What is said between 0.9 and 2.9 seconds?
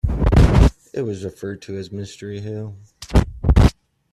It was referred to as "Mystery Hill".